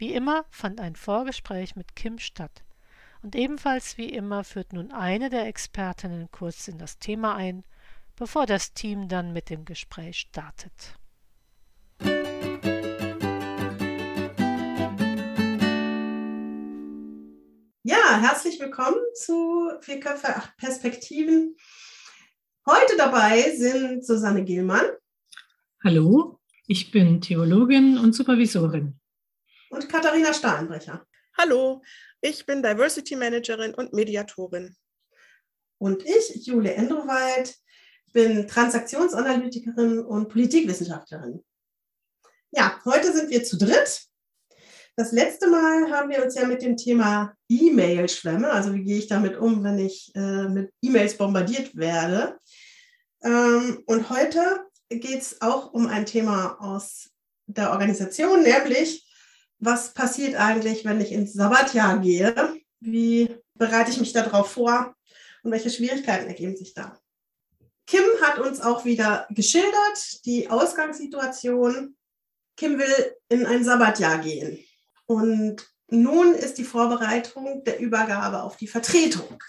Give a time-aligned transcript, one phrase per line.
[0.00, 2.62] Wie immer fand ein Vorgespräch mit Kim statt.
[3.20, 7.64] Und ebenfalls wie immer führt nun eine der Expertinnen kurz in das Thema ein,
[8.14, 10.96] bevor das Team dann mit dem Gespräch startet.
[17.82, 21.56] Ja, herzlich willkommen zu Vier Köpfe, acht Perspektiven.
[22.68, 24.86] Heute dabei sind Susanne Gielmann.
[25.82, 29.00] Hallo, ich bin Theologin und Supervisorin.
[29.70, 31.06] Und Katharina Stahlenbrecher.
[31.36, 31.82] Hallo,
[32.22, 34.74] ich bin Diversity Managerin und Mediatorin.
[35.78, 37.54] Und ich, Jule Endrowald,
[38.14, 41.44] bin Transaktionsanalytikerin und Politikwissenschaftlerin.
[42.50, 44.04] Ja, heute sind wir zu dritt.
[44.96, 49.06] Das letzte Mal haben wir uns ja mit dem Thema E-Mail-Schwämme, also wie gehe ich
[49.06, 52.38] damit um, wenn ich äh, mit E-Mails bombardiert werde.
[53.22, 57.10] Ähm, und heute geht es auch um ein Thema aus
[57.46, 59.07] der Organisation, nämlich
[59.58, 62.54] was passiert eigentlich, wenn ich ins Sabbatjahr gehe?
[62.80, 64.94] Wie bereite ich mich darauf vor
[65.42, 66.98] und welche Schwierigkeiten ergeben sich da?
[67.86, 71.96] Kim hat uns auch wieder geschildert, die Ausgangssituation.
[72.56, 74.62] Kim will in ein Sabbatjahr gehen.
[75.06, 79.42] Und nun ist die Vorbereitung der Übergabe auf die Vertretung.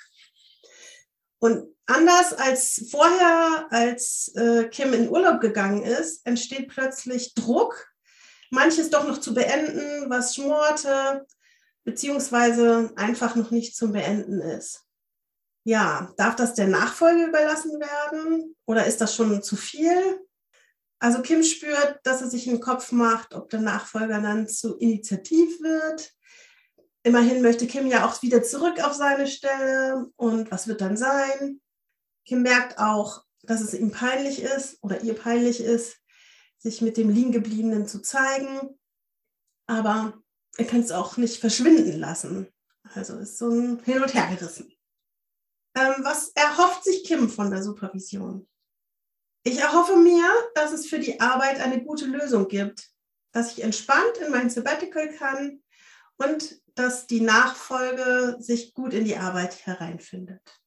[1.39, 7.88] Und anders als vorher, als äh, Kim in Urlaub gegangen ist, entsteht plötzlich Druck,
[8.49, 11.25] manches doch noch zu beenden, was schmorte,
[11.83, 14.85] beziehungsweise einfach noch nicht zum Beenden ist.
[15.63, 20.19] Ja, darf das der Nachfolge überlassen werden oder ist das schon zu viel?
[20.99, 25.61] Also Kim spürt, dass er sich im Kopf macht, ob der Nachfolger dann zu initiativ
[25.61, 26.11] wird.
[27.03, 31.61] Immerhin möchte Kim ja auch wieder zurück auf seine Stelle und was wird dann sein?
[32.25, 35.97] Kim merkt auch, dass es ihm peinlich ist oder ihr peinlich ist,
[36.59, 38.77] sich mit dem Liegengebliebenen zu zeigen.
[39.67, 40.21] Aber
[40.57, 42.47] er kann es auch nicht verschwinden lassen.
[42.93, 44.71] Also ist so ein Hin- und Hergerissen.
[45.75, 48.47] Ähm, was erhofft sich Kim von der Supervision?
[49.43, 52.91] Ich erhoffe mir, dass es für die Arbeit eine gute Lösung gibt,
[53.31, 55.63] dass ich entspannt in mein Sabbatical kann
[56.17, 60.59] und dass die Nachfolge sich gut in die Arbeit hereinfindet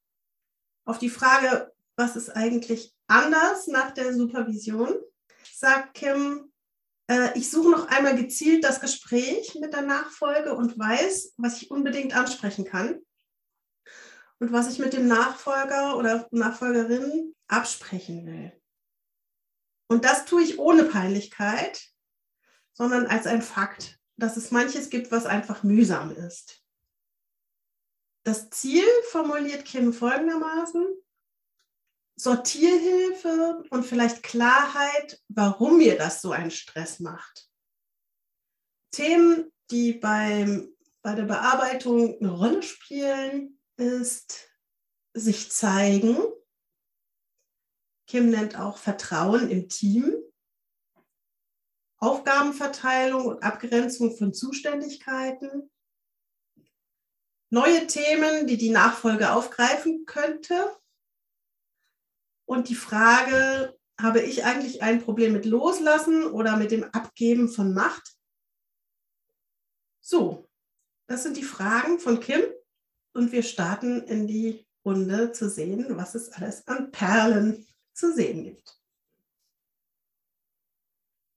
[0.85, 4.95] auf die Frage, was ist eigentlich anders nach der Supervision,
[5.47, 6.53] sagt Kim,
[7.09, 11.71] äh, ich suche noch einmal gezielt das Gespräch mit der Nachfolge und weiß, was ich
[11.71, 13.01] unbedingt ansprechen kann
[14.39, 18.53] und was ich mit dem Nachfolger oder Nachfolgerin absprechen will.
[19.89, 21.87] Und das tue ich ohne Peinlichkeit,
[22.73, 26.63] sondern als ein Fakt, dass es manches gibt, was einfach mühsam ist.
[28.25, 30.87] Das Ziel formuliert Kim folgendermaßen.
[32.23, 37.49] Sortierhilfe und vielleicht Klarheit, warum mir das so einen Stress macht.
[38.93, 44.49] Themen, die beim, bei der Bearbeitung eine Rolle spielen, ist
[45.15, 46.17] sich zeigen.
[48.07, 50.15] Kim nennt auch Vertrauen im Team.
[51.99, 55.71] Aufgabenverteilung und Abgrenzung von Zuständigkeiten
[57.53, 60.75] neue Themen, die die Nachfolge aufgreifen könnte.
[62.53, 67.73] Und die Frage, habe ich eigentlich ein Problem mit Loslassen oder mit dem Abgeben von
[67.73, 68.15] Macht?
[70.03, 70.51] So,
[71.07, 72.43] das sind die Fragen von Kim
[73.15, 78.45] und wir starten in die Runde zu sehen, was es alles an Perlen zu sehen
[78.45, 78.79] gibt.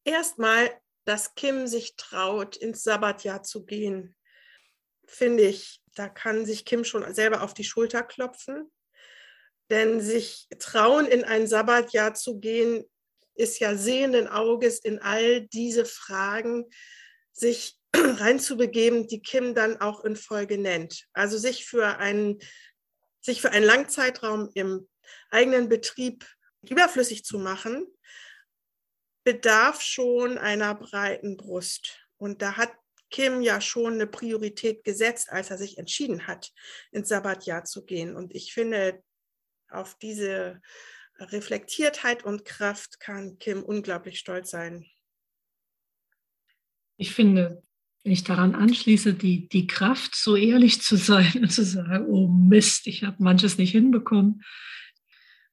[0.03, 0.69] Erstmal,
[1.05, 4.17] dass Kim sich traut, ins Sabbatjahr zu gehen,
[5.05, 8.69] finde ich da kann sich Kim schon selber auf die Schulter klopfen.
[9.69, 12.85] Denn sich trauen, in ein Sabbatjahr zu gehen,
[13.35, 16.65] ist ja sehenden Auges in all diese Fragen,
[17.33, 21.05] sich reinzubegeben, die Kim dann auch in Folge nennt.
[21.13, 22.39] Also sich für einen,
[23.21, 24.87] sich für einen Langzeitraum im
[25.29, 26.25] eigenen Betrieb
[26.61, 27.87] überflüssig zu machen,
[29.23, 31.99] bedarf schon einer breiten Brust.
[32.17, 32.71] Und da hat
[33.09, 36.51] Kim ja schon eine Priorität gesetzt, als er sich entschieden hat,
[36.91, 38.15] ins Sabbatjahr zu gehen.
[38.15, 39.03] Und ich finde,
[39.69, 40.61] auf diese
[41.17, 44.85] Reflektiertheit und Kraft kann Kim unglaublich stolz sein.
[46.97, 47.61] Ich finde,
[48.03, 52.27] wenn ich daran anschließe, die, die Kraft, so ehrlich zu sein und zu sagen, oh
[52.27, 54.43] Mist, ich habe manches nicht hinbekommen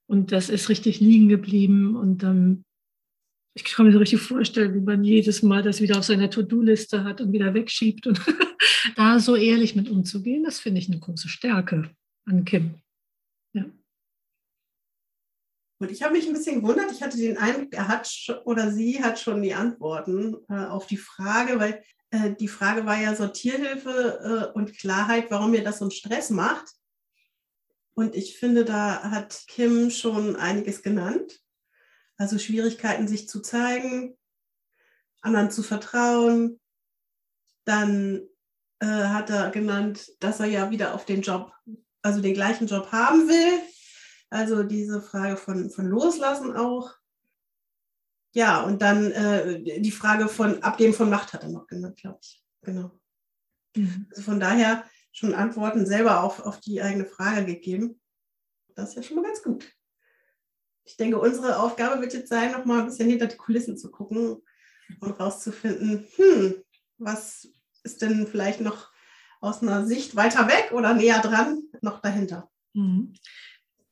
[0.06, 2.64] und das ist richtig liegen geblieben und dann,
[3.54, 7.04] ich kann mir so richtig vorstellen, wie man jedes Mal das wieder auf seiner To-Do-Liste
[7.04, 8.20] hat und wieder wegschiebt und
[8.96, 11.90] da so ehrlich mit umzugehen, das finde ich eine große Stärke
[12.26, 12.82] an Kim.
[15.82, 18.08] Und ich habe mich ein bisschen gewundert, ich hatte den Eindruck, er hat
[18.44, 22.96] oder sie hat schon die Antworten äh, auf die Frage, weil äh, die Frage war
[23.00, 26.68] ja Sortierhilfe äh, und Klarheit, warum mir das so einen Stress macht.
[27.94, 31.40] Und ich finde, da hat Kim schon einiges genannt.
[32.16, 34.16] Also Schwierigkeiten, sich zu zeigen,
[35.20, 36.60] anderen zu vertrauen.
[37.64, 38.22] Dann
[38.78, 41.52] äh, hat er genannt, dass er ja wieder auf den Job,
[42.02, 43.60] also den gleichen Job haben will.
[44.32, 46.94] Also diese Frage von, von Loslassen auch.
[48.32, 52.18] Ja, und dann äh, die Frage von Abgeben von Macht hat er noch genannt, glaube
[52.22, 52.42] ich.
[52.62, 52.98] Genau.
[53.76, 54.06] Mhm.
[54.08, 58.00] Also von daher schon Antworten selber auf, auf die eigene Frage gegeben.
[58.74, 59.70] Das ist ja schon mal ganz gut.
[60.84, 63.90] Ich denke, unsere Aufgabe wird jetzt sein, noch mal ein bisschen hinter die Kulissen zu
[63.90, 64.42] gucken
[65.00, 66.54] und rauszufinden, hm,
[66.96, 67.48] was
[67.82, 68.90] ist denn vielleicht noch
[69.42, 72.50] aus einer Sicht weiter weg oder näher dran noch dahinter.
[72.72, 73.12] Mhm.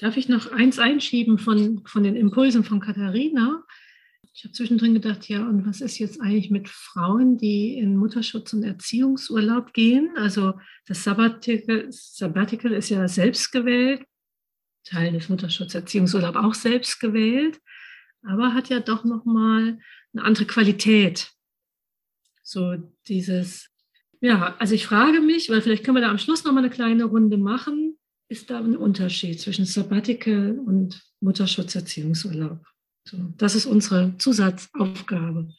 [0.01, 3.63] Darf ich noch eins einschieben von, von den Impulsen von Katharina?
[4.33, 8.55] Ich habe zwischendrin gedacht, ja, und was ist jetzt eigentlich mit Frauen, die in Mutterschutz
[8.55, 10.11] und Erziehungsurlaub gehen?
[10.17, 10.55] Also
[10.87, 14.03] das Sabbatical, Sabbatical ist ja selbst gewählt,
[14.85, 17.61] Teil des Mutterschutz-Erziehungsurlaub auch selbst gewählt,
[18.23, 19.79] aber hat ja doch nochmal
[20.15, 21.31] eine andere Qualität.
[22.43, 22.77] So
[23.07, 23.69] dieses,
[24.23, 27.05] ja, also ich frage mich, weil vielleicht können wir da am Schluss nochmal eine kleine
[27.05, 27.90] Runde machen,
[28.31, 32.65] ist da ein Unterschied zwischen Sabbatical und Mutterschutzerziehungsurlaub?
[33.05, 35.53] So, das ist unsere Zusatzaufgabe.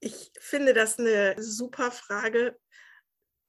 [0.00, 2.58] Ich finde das eine super Frage,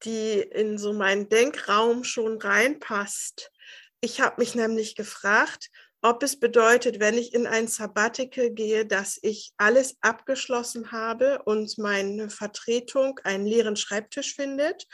[0.05, 3.51] die in so meinen Denkraum schon reinpasst.
[3.99, 5.71] Ich habe mich nämlich gefragt,
[6.03, 11.77] ob es bedeutet, wenn ich in ein Sabbatical gehe, dass ich alles abgeschlossen habe und
[11.77, 14.85] meine Vertretung einen leeren Schreibtisch findet,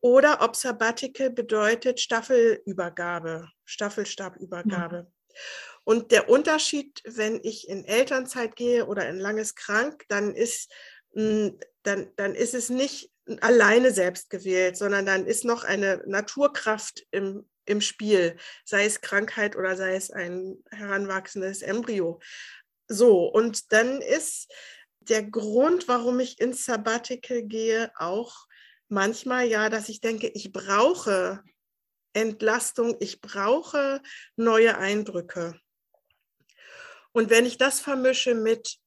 [0.00, 4.96] oder ob Sabbatical bedeutet Staffelübergabe, Staffelstabübergabe.
[4.96, 5.38] Ja.
[5.84, 10.72] Und der Unterschied, wenn ich in Elternzeit gehe oder in langes Krank, dann ist,
[11.12, 17.06] hm, dann, dann ist es nicht alleine selbst gewählt, sondern dann ist noch eine Naturkraft
[17.10, 22.20] im, im Spiel, sei es Krankheit oder sei es ein heranwachsendes Embryo.
[22.88, 24.52] So, und dann ist
[25.00, 28.46] der Grund, warum ich ins Sabbatical gehe, auch
[28.88, 31.42] manchmal ja, dass ich denke, ich brauche
[32.12, 34.00] Entlastung, ich brauche
[34.36, 35.58] neue Eindrücke.
[37.12, 38.78] Und wenn ich das vermische mit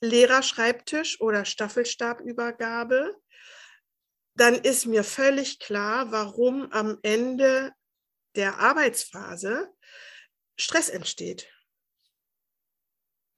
[0.00, 3.14] Lehrerschreibtisch oder Staffelstabübergabe,
[4.34, 7.72] dann ist mir völlig klar, warum am Ende
[8.36, 9.72] der Arbeitsphase
[10.58, 11.48] Stress entsteht.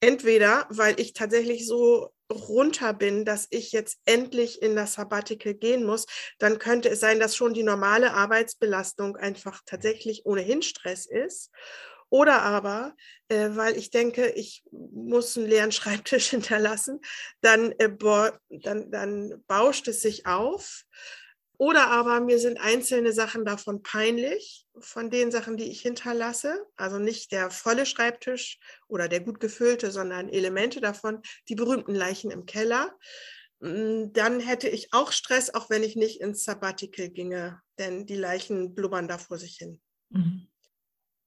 [0.00, 5.84] Entweder, weil ich tatsächlich so runter bin, dass ich jetzt endlich in das Sabbatical gehen
[5.84, 6.06] muss,
[6.38, 11.50] dann könnte es sein, dass schon die normale Arbeitsbelastung einfach tatsächlich ohnehin Stress ist.
[12.10, 12.94] Oder aber,
[13.28, 17.00] äh, weil ich denke, ich muss einen leeren Schreibtisch hinterlassen,
[17.40, 17.90] dann, äh,
[18.48, 20.84] dann, dann bauscht es sich auf.
[21.58, 26.64] Oder aber mir sind einzelne Sachen davon peinlich, von den Sachen, die ich hinterlasse.
[26.76, 32.30] Also nicht der volle Schreibtisch oder der gut gefüllte, sondern Elemente davon, die berühmten Leichen
[32.30, 32.96] im Keller.
[33.58, 38.16] Mm, dann hätte ich auch Stress, auch wenn ich nicht ins Sabbatical ginge, denn die
[38.16, 39.80] Leichen blubbern da vor sich hin.
[40.10, 40.46] Mhm.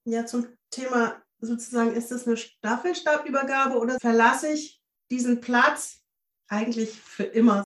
[0.06, 6.06] Ja, zum Thema sozusagen, ist das eine Staffelstabübergabe oder verlasse ich diesen Platz
[6.48, 7.64] eigentlich für immer?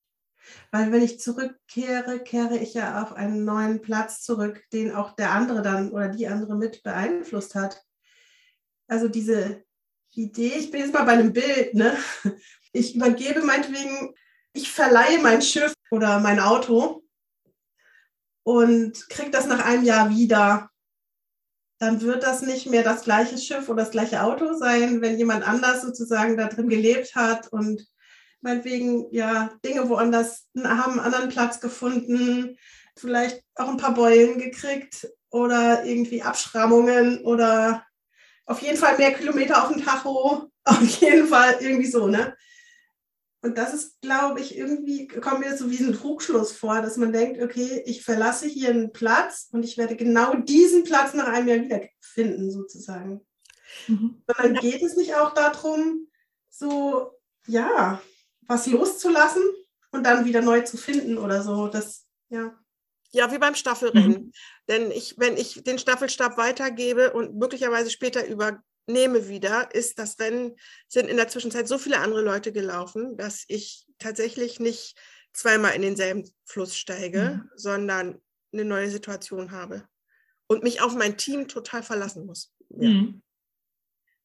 [0.71, 5.31] Weil wenn ich zurückkehre, kehre ich ja auf einen neuen Platz zurück, den auch der
[5.31, 7.83] andere dann oder die andere mit beeinflusst hat.
[8.87, 9.63] Also diese
[10.13, 11.97] Idee, ich bin jetzt mal bei einem Bild, ne?
[12.77, 14.13] Ich übergebe meinetwegen,
[14.51, 17.05] ich verleihe mein Schiff oder mein Auto
[18.43, 20.69] und kriege das nach einem Jahr wieder
[21.79, 25.47] dann wird das nicht mehr das gleiche Schiff oder das gleiche Auto sein, wenn jemand
[25.47, 27.85] anders sozusagen da drin gelebt hat und
[28.45, 32.57] meinetwegen ja Dinge woanders haben einen anderen Platz gefunden,
[32.95, 37.83] vielleicht auch ein paar Beulen gekriegt oder irgendwie Abschrammungen oder
[38.45, 42.37] auf jeden Fall mehr Kilometer auf dem Tacho, auf jeden Fall irgendwie so, ne?
[43.41, 47.13] Und das ist, glaube ich, irgendwie, kommt mir so wie ein Trugschluss vor, dass man
[47.13, 51.47] denkt, okay, ich verlasse hier einen Platz und ich werde genau diesen Platz nach einem
[51.47, 53.21] Jahr wiederfinden, sozusagen.
[53.87, 54.23] Mhm.
[54.27, 56.07] Sondern geht es nicht auch darum,
[56.49, 57.11] so,
[57.45, 58.01] ja,
[58.47, 59.43] was loszulassen
[59.91, 61.67] und dann wieder neu zu finden oder so.
[61.67, 62.57] Das, ja.
[63.11, 64.25] Ja, wie beim Staffelrennen.
[64.25, 64.31] Mhm.
[64.67, 70.55] Denn ich, wenn ich den Staffelstab weitergebe und möglicherweise später übernehme wieder, ist das Rennen,
[70.87, 74.97] sind in der Zwischenzeit so viele andere Leute gelaufen, dass ich tatsächlich nicht
[75.31, 77.49] zweimal in denselben Fluss steige, mhm.
[77.55, 78.21] sondern
[78.51, 79.87] eine neue Situation habe
[80.47, 82.53] und mich auf mein Team total verlassen muss.
[82.69, 82.89] Ja.
[82.89, 83.21] Mhm.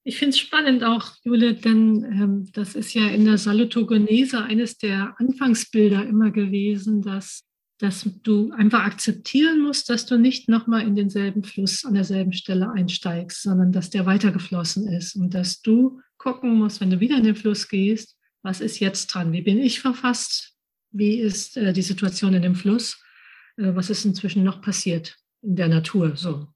[0.02, 4.78] Ich finde es spannend auch, Jule, denn ähm, das ist ja in der Salutogenese eines
[4.78, 7.44] der Anfangsbilder immer gewesen, dass,
[7.78, 12.70] dass du einfach akzeptieren musst, dass du nicht nochmal in denselben Fluss an derselben Stelle
[12.70, 17.24] einsteigst, sondern dass der weitergeflossen ist und dass du gucken musst, wenn du wieder in
[17.24, 19.32] den Fluss gehst, was ist jetzt dran?
[19.32, 20.54] Wie bin ich verfasst?
[20.92, 23.02] Wie ist äh, die Situation in dem Fluss?
[23.58, 26.16] Äh, was ist inzwischen noch passiert in der Natur?
[26.16, 26.48] So.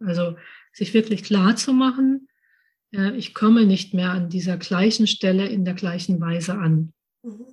[0.00, 0.36] Also
[0.72, 2.28] sich wirklich klar zu machen,
[3.14, 6.92] ich komme nicht mehr an dieser gleichen Stelle in der gleichen Weise an.
[7.22, 7.46] Mhm.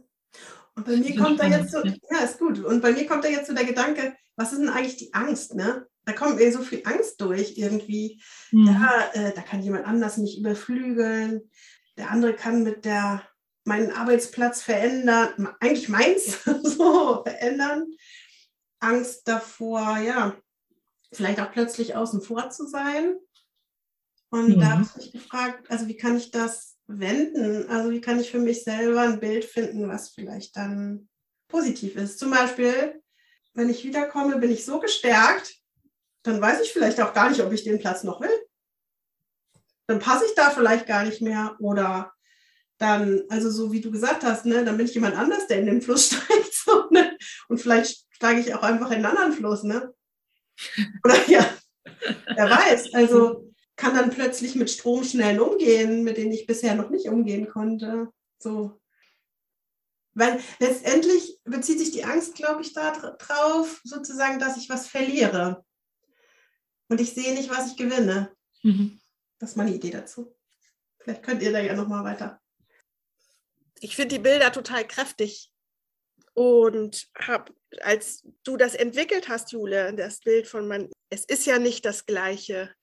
[0.76, 2.60] Und bei mir kommt da jetzt so, ja, ist gut.
[2.60, 5.54] Und bei mir kommt da jetzt so der Gedanke, was ist denn eigentlich die Angst,
[5.54, 5.86] ne?
[6.06, 8.22] Da kommt mir so viel Angst durch irgendwie.
[8.52, 8.68] Mhm.
[8.68, 11.50] Ja, äh, da kann jemand anders mich überflügeln.
[11.98, 13.22] Der andere kann mit der
[13.66, 17.86] meinen Arbeitsplatz verändern, eigentlich meins so verändern.
[18.80, 20.36] Angst davor, ja,
[21.14, 23.16] vielleicht auch plötzlich außen vor zu sein.
[24.34, 24.62] Und mhm.
[24.62, 27.70] da habe ich mich gefragt, also wie kann ich das wenden?
[27.70, 31.08] Also wie kann ich für mich selber ein Bild finden, was vielleicht dann
[31.48, 32.18] positiv ist?
[32.18, 33.00] Zum Beispiel,
[33.54, 35.54] wenn ich wiederkomme, bin ich so gestärkt,
[36.24, 38.36] dann weiß ich vielleicht auch gar nicht, ob ich den Platz noch will.
[39.86, 42.12] Dann passe ich da vielleicht gar nicht mehr oder
[42.80, 45.68] dann, also so wie du gesagt hast, ne, dann bin ich jemand anders, der in
[45.68, 46.56] den Fluss steigt.
[46.56, 47.16] So, ne?
[47.50, 49.94] Und vielleicht steige ich auch einfach in einen anderen Fluss, ne?
[51.04, 51.48] Oder ja,
[52.36, 52.96] wer weiß.
[52.96, 58.10] Also kann dann plötzlich mit Stromschnellen umgehen, mit denen ich bisher noch nicht umgehen konnte.
[58.40, 58.80] So.
[60.14, 65.66] Weil letztendlich bezieht sich die Angst, glaube ich, darauf, sozusagen, dass ich was verliere.
[66.88, 68.36] Und ich sehe nicht, was ich gewinne.
[68.62, 69.02] Mhm.
[69.40, 70.36] Das ist meine Idee dazu.
[71.00, 72.40] Vielleicht könnt ihr da ja nochmal weiter.
[73.80, 75.52] Ich finde die Bilder total kräftig.
[76.36, 77.52] Und hab,
[77.82, 82.06] als du das entwickelt hast, Jule, das Bild von man, es ist ja nicht das
[82.06, 82.74] Gleiche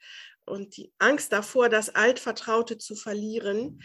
[0.50, 3.80] und die Angst davor, das Altvertraute zu verlieren.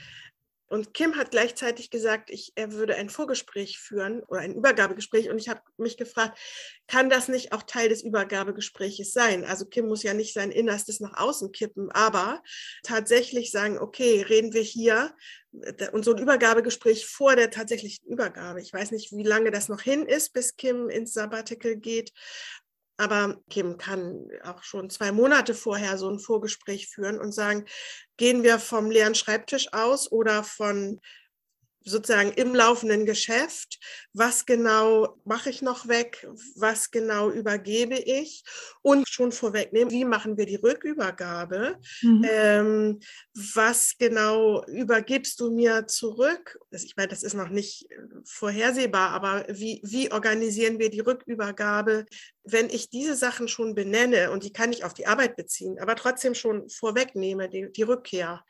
[0.68, 5.30] Und Kim hat gleichzeitig gesagt, ich, er würde ein Vorgespräch führen oder ein Übergabegespräch.
[5.30, 6.40] Und ich habe mich gefragt,
[6.88, 9.46] kann das nicht auch Teil des Übergabegesprächs sein?
[9.46, 12.42] Also Kim muss ja nicht sein Innerstes nach außen kippen, aber
[12.84, 15.16] tatsächlich sagen, okay, reden wir hier
[15.92, 18.60] und so ein Übergabegespräch vor der tatsächlichen Übergabe.
[18.60, 22.12] Ich weiß nicht, wie lange das noch hin ist, bis Kim ins Sabbatical geht.
[22.98, 27.66] Aber Kim kann auch schon zwei Monate vorher so ein Vorgespräch führen und sagen,
[28.18, 31.02] gehen wir vom leeren Schreibtisch aus oder von
[31.86, 33.80] sozusagen im laufenden Geschäft,
[34.12, 38.44] was genau mache ich noch weg, was genau übergebe ich?
[38.82, 42.26] Und schon vorwegnehmen, wie machen wir die Rückübergabe, mhm.
[42.28, 43.00] ähm,
[43.54, 46.60] was genau übergibst du mir zurück.
[46.72, 47.88] Ich meine, das ist noch nicht
[48.26, 52.06] vorhersehbar, aber wie, wie organisieren wir die Rückübergabe,
[52.44, 54.32] wenn ich diese Sachen schon benenne?
[54.32, 58.44] Und die kann ich auf die Arbeit beziehen, aber trotzdem schon vorwegnehme, die, die Rückkehr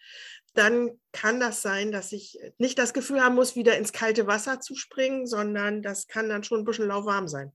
[0.57, 4.59] dann kann das sein, dass ich nicht das Gefühl haben muss, wieder ins kalte Wasser
[4.59, 7.51] zu springen, sondern das kann dann schon ein bisschen lauwarm sein.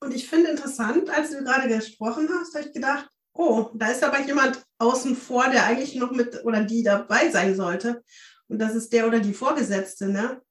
[0.00, 4.04] Und ich finde interessant, als du gerade gesprochen hast, habe ich gedacht, oh, da ist
[4.04, 8.02] aber jemand außen vor, der eigentlich noch mit oder die dabei sein sollte.
[8.48, 10.08] Und das ist der oder die Vorgesetzte.
[10.08, 10.42] Ne?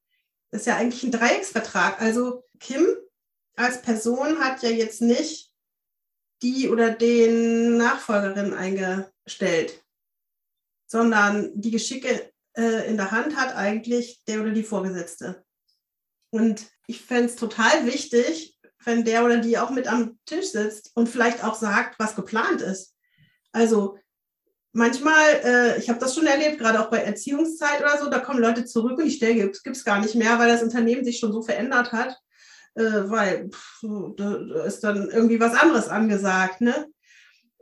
[0.51, 2.01] Das ist ja eigentlich ein Dreiecksvertrag.
[2.01, 2.85] Also Kim
[3.55, 5.51] als Person hat ja jetzt nicht
[6.41, 9.82] die oder den Nachfolgerin eingestellt
[10.93, 15.43] sondern die Geschicke äh, in der Hand hat eigentlich der oder die Vorgesetzte.
[16.29, 20.91] Und ich fände es total wichtig, wenn der oder die auch mit am Tisch sitzt
[20.93, 22.93] und vielleicht auch sagt, was geplant ist.
[23.51, 23.97] Also
[24.71, 28.39] manchmal, äh, ich habe das schon erlebt, gerade auch bei Erziehungszeit oder so, da kommen
[28.39, 31.33] Leute zurück und die Stelle gibt es gar nicht mehr, weil das Unternehmen sich schon
[31.33, 32.15] so verändert hat,
[32.75, 33.83] äh, weil pff,
[34.15, 36.61] da ist dann irgendwie was anderes angesagt.
[36.61, 36.85] Ne?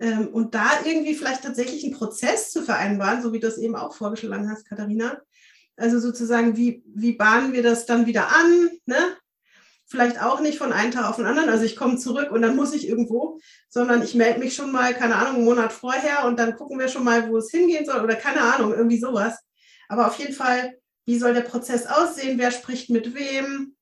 [0.02, 3.76] Ähm, und da irgendwie vielleicht tatsächlich einen Prozess zu vereinbaren, so wie du es eben
[3.76, 5.22] auch vorgeschlagen hast, Katharina.
[5.78, 8.70] Also sozusagen, wie, wie bahnen wir das dann wieder an?
[8.86, 8.98] Ne?
[9.86, 11.50] Vielleicht auch nicht von einem Tag auf den anderen.
[11.50, 13.40] Also ich komme zurück und dann muss ich irgendwo,
[13.70, 16.88] sondern ich melde mich schon mal, keine Ahnung, einen Monat vorher und dann gucken wir
[16.88, 19.38] schon mal, wo es hingehen soll oder keine Ahnung, irgendwie sowas.
[19.88, 22.40] Aber auf jeden Fall, wie soll der Prozess aussehen?
[22.40, 23.76] Wer spricht mit wem?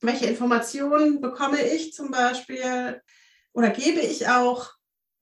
[0.00, 3.00] Welche Informationen bekomme ich zum Beispiel
[3.52, 4.70] oder gebe ich auch?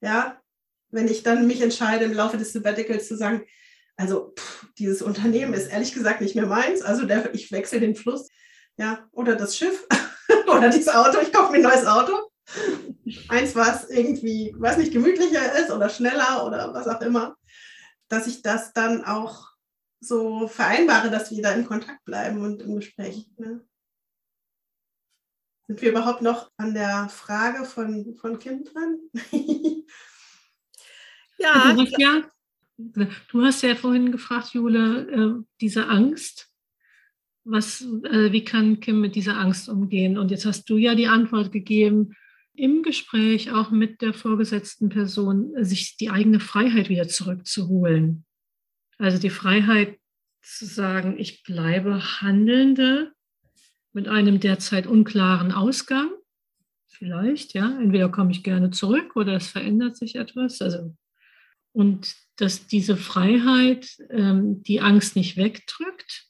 [0.01, 0.42] Ja,
[0.93, 3.43] wenn ich dann mich entscheide, im Laufe des Sabbaticals zu sagen,
[3.97, 6.83] Also pff, dieses Unternehmen ist ehrlich gesagt nicht mehr meins.
[6.83, 8.29] Also der, ich wechsle den Fluss.
[8.77, 9.87] Ja, oder das Schiff
[10.47, 11.19] oder dieses Auto.
[11.21, 12.13] Ich kaufe mir ein neues Auto.
[13.29, 17.37] Eins, was irgendwie, weiß nicht, gemütlicher ist oder schneller oder was auch immer.
[18.09, 19.51] Dass ich das dann auch
[20.01, 23.31] so vereinbare, dass wir da in Kontakt bleiben und im Gespräch.
[23.39, 23.65] Ne?
[25.67, 28.99] Sind wir überhaupt noch an der Frage von, von Kim dran?
[31.43, 32.23] ja, ja,
[33.29, 36.49] Du hast ja vorhin gefragt, Jule, äh, diese Angst.
[37.45, 40.17] Was, äh, wie kann Kim mit dieser Angst umgehen?
[40.17, 42.15] Und jetzt hast du ja die Antwort gegeben,
[42.55, 48.25] im Gespräch auch mit der vorgesetzten Person, sich die eigene Freiheit wieder zurückzuholen.
[48.99, 49.99] Also die Freiheit
[50.43, 53.13] zu sagen, ich bleibe Handelnde
[53.93, 56.11] mit einem derzeit unklaren Ausgang.
[56.87, 57.79] Vielleicht, ja.
[57.81, 60.61] Entweder komme ich gerne zurück oder es verändert sich etwas.
[60.61, 60.95] Also,
[61.73, 66.27] und dass diese Freiheit ähm, die Angst nicht wegdrückt,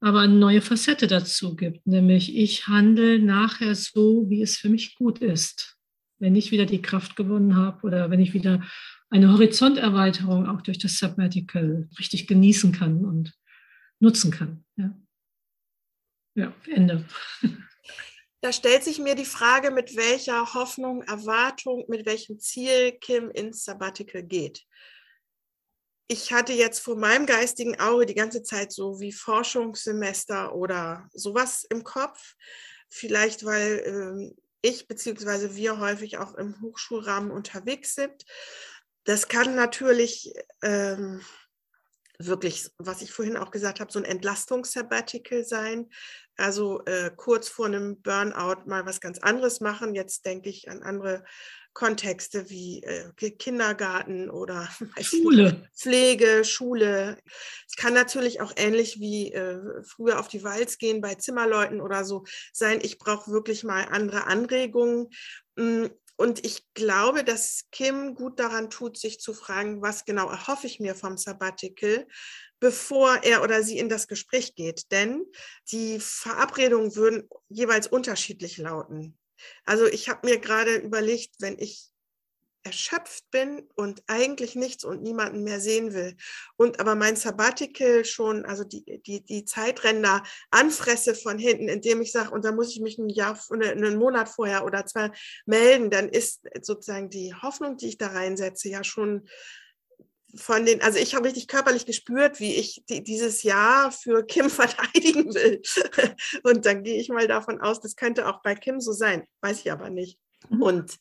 [0.00, 4.96] aber eine neue Facette dazu gibt, nämlich ich handle nachher so, wie es für mich
[4.96, 5.78] gut ist.
[6.18, 8.62] Wenn ich wieder die Kraft gewonnen habe oder wenn ich wieder
[9.10, 13.32] eine Horizonterweiterung auch durch das Submedical richtig genießen kann und
[14.00, 14.64] nutzen kann.
[14.76, 14.94] Ja,
[16.34, 17.04] ja Ende.
[18.44, 23.64] Da stellt sich mir die Frage, mit welcher Hoffnung, Erwartung, mit welchem Ziel Kim ins
[23.64, 24.66] Sabbatical geht
[26.08, 31.64] ich hatte jetzt vor meinem geistigen Auge die ganze Zeit so wie Forschungssemester oder sowas
[31.70, 32.34] im Kopf.
[32.88, 35.54] Vielleicht, weil ähm, ich bzw.
[35.54, 38.24] wir häufig auch im Hochschulrahmen unterwegs sind.
[39.04, 40.32] Das kann natürlich
[40.62, 41.22] ähm,
[42.18, 45.90] wirklich, was ich vorhin auch gesagt habe, so ein Entlastungssabbatical sein.
[46.36, 49.94] Also äh, kurz vor einem Burnout mal was ganz anderes machen.
[49.94, 51.24] Jetzt denke ich an andere
[51.74, 54.68] Kontexte wie äh, Kindergarten oder
[55.00, 55.68] Schule.
[55.76, 57.18] Pflege, Schule.
[57.68, 62.04] Es kann natürlich auch ähnlich wie äh, früher auf die Walz gehen bei Zimmerleuten oder
[62.04, 62.78] so sein.
[62.80, 65.08] Ich brauche wirklich mal andere Anregungen.
[66.16, 70.78] Und ich glaube, dass Kim gut daran tut, sich zu fragen, was genau erhoffe ich
[70.78, 72.06] mir vom Sabbatical,
[72.60, 74.92] bevor er oder sie in das Gespräch geht.
[74.92, 75.24] Denn
[75.72, 79.18] die Verabredungen würden jeweils unterschiedlich lauten.
[79.64, 81.93] Also ich habe mir gerade überlegt, wenn ich
[82.64, 86.16] erschöpft bin und eigentlich nichts und niemanden mehr sehen will
[86.56, 92.10] und aber mein Sabbatical schon, also die, die, die Zeitränder anfresse von hinten, indem ich
[92.10, 95.10] sage, und da muss ich mich ein Jahr, einen Monat vorher oder zwei
[95.46, 99.28] melden, dann ist sozusagen die Hoffnung, die ich da reinsetze, ja schon
[100.36, 104.50] von den, also ich habe richtig körperlich gespürt, wie ich die, dieses Jahr für Kim
[104.50, 105.62] verteidigen will.
[106.42, 109.60] Und dann gehe ich mal davon aus, das könnte auch bei Kim so sein, weiß
[109.60, 110.18] ich aber nicht.
[110.48, 110.62] Mhm.
[110.62, 110.98] Und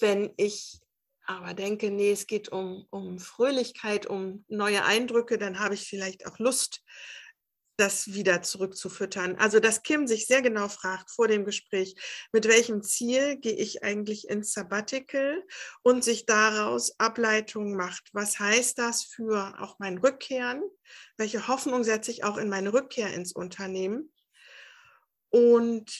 [0.00, 0.80] wenn ich
[1.26, 6.26] aber denke, nee, es geht um, um Fröhlichkeit, um neue Eindrücke, dann habe ich vielleicht
[6.26, 6.82] auch Lust,
[7.80, 9.36] das wieder zurückzufüttern.
[9.36, 11.94] Also, dass Kim sich sehr genau fragt vor dem Gespräch,
[12.30, 15.42] mit welchem Ziel gehe ich eigentlich ins Sabbatical
[15.82, 18.10] und sich daraus Ableitungen macht.
[18.12, 20.62] Was heißt das für auch mein Rückkehren?
[21.16, 24.12] Welche Hoffnung setze ich auch in meine Rückkehr ins Unternehmen?
[25.30, 25.90] Und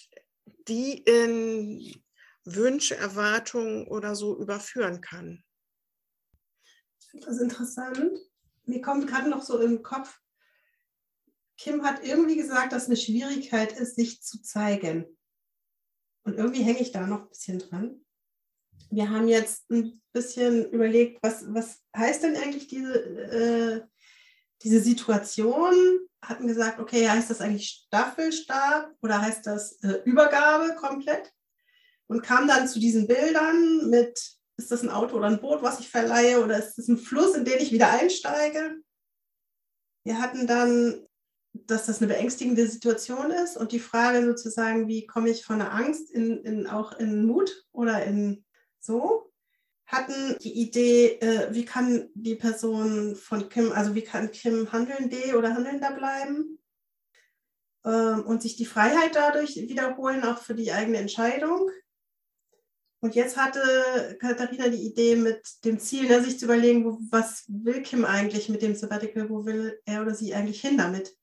[0.68, 2.02] die in
[2.54, 5.42] Wünsche, Erwartungen oder so überführen kann.
[7.12, 8.18] Das ist interessant.
[8.64, 10.20] Mir kommt gerade noch so im Kopf,
[11.60, 15.04] Kim hat irgendwie gesagt, dass eine Schwierigkeit ist, sich zu zeigen.
[16.24, 18.00] Und irgendwie hänge ich da noch ein bisschen dran.
[18.90, 23.86] Wir haben jetzt ein bisschen überlegt, was, was heißt denn eigentlich diese, äh,
[24.62, 25.74] diese Situation?
[26.22, 31.30] Hatten gesagt, okay, heißt das eigentlich Staffelstab oder heißt das äh, Übergabe komplett?
[32.10, 34.18] Und kam dann zu diesen Bildern mit,
[34.56, 37.36] ist das ein Auto oder ein Boot, was ich verleihe oder ist das ein Fluss,
[37.36, 38.82] in den ich wieder einsteige?
[40.04, 41.06] Wir hatten dann
[41.52, 45.72] dass das eine beängstigende Situation ist und die Frage sozusagen, wie komme ich von der
[45.72, 48.44] Angst in, in auch in Mut oder in
[48.78, 49.32] so,
[49.86, 55.36] hatten die Idee, äh, wie kann die Person von Kim, also wie kann Kim handelnde
[55.36, 56.58] oder handelnder bleiben
[57.84, 61.68] ähm, und sich die Freiheit dadurch wiederholen, auch für die eigene Entscheidung.
[63.00, 67.44] Und jetzt hatte Katharina die Idee mit dem Ziel, ne, sich zu überlegen, wo, was
[67.48, 71.16] will Kim eigentlich mit dem Sabbatical, wo will er oder sie eigentlich hin damit?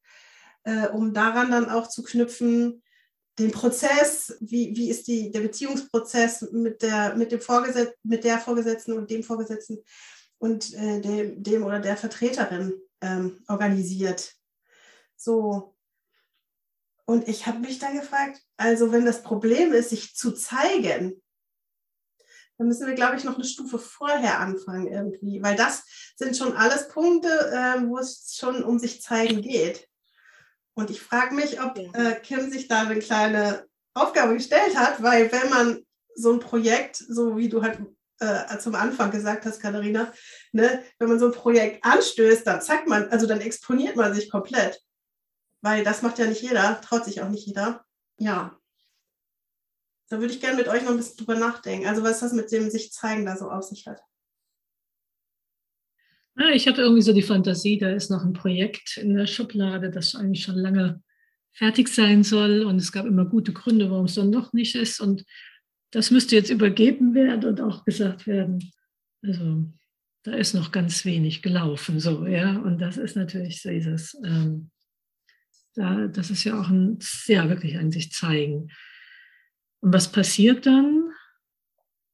[0.67, 2.83] äh, um daran dann auch zu knüpfen,
[3.39, 8.37] den Prozess, wie, wie ist die, der Beziehungsprozess mit der, mit, dem Vorgesetz, mit der
[8.37, 9.77] Vorgesetzten und dem Vorgesetzten
[10.39, 14.33] und äh, dem, dem oder der Vertreterin ähm, organisiert.
[15.15, 15.75] So.
[17.05, 21.21] Und ich habe mich dann gefragt, also wenn das Problem ist, sich zu zeigen,
[22.57, 25.83] Da müssen wir, glaube ich, noch eine Stufe vorher anfangen irgendwie, weil das
[26.15, 29.87] sind schon alles Punkte, äh, wo es schon um sich zeigen geht.
[30.73, 35.31] Und ich frage mich, ob äh, Kim sich da eine kleine Aufgabe gestellt hat, weil
[35.31, 37.79] wenn man so ein Projekt, so wie du halt
[38.19, 40.11] äh, zum Anfang gesagt hast, Katharina,
[40.51, 44.31] ne, wenn man so ein Projekt anstößt, dann zeigt man, also dann exponiert man sich
[44.31, 44.81] komplett.
[45.61, 47.85] Weil das macht ja nicht jeder, traut sich auch nicht jeder.
[48.19, 48.57] Ja.
[50.09, 51.87] Da würde ich gerne mit euch noch ein bisschen drüber nachdenken.
[51.87, 54.01] Also was das mit dem sich zeigen da so auf sich hat.
[56.53, 60.13] Ich hatte irgendwie so die Fantasie, da ist noch ein Projekt in der Schublade, das
[60.13, 61.01] eigentlich schon lange
[61.51, 62.63] fertig sein soll.
[62.63, 64.99] Und es gab immer gute Gründe, warum es dann noch nicht ist.
[64.99, 65.25] Und
[65.91, 68.71] das müsste jetzt übergeben werden und auch gesagt werden.
[69.23, 69.65] Also
[70.23, 72.57] da ist noch ganz wenig gelaufen, so, ja.
[72.57, 74.69] Und das ist natürlich so dieses, ähm,
[75.73, 78.69] da, das ist ja auch ein, ja, wirklich ein sich zeigen.
[79.81, 81.11] Und was passiert dann?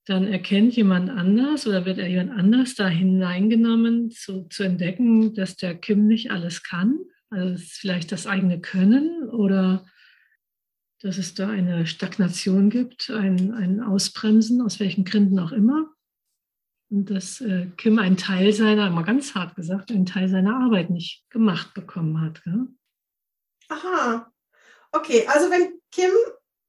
[0.05, 5.55] Dann erkennt jemand anders oder wird er jemand anders da hineingenommen, zu, zu entdecken, dass
[5.55, 6.99] der Kim nicht alles kann.
[7.29, 9.85] Also vielleicht das eigene Können oder
[11.03, 15.87] dass es da eine Stagnation gibt, ein, ein Ausbremsen, aus welchen Gründen auch immer.
[16.89, 20.89] Und dass äh, Kim einen Teil seiner, mal ganz hart gesagt, einen Teil seiner Arbeit
[20.89, 22.43] nicht gemacht bekommen hat.
[22.43, 22.67] Gell?
[23.69, 24.31] Aha.
[24.91, 26.11] Okay, also wenn Kim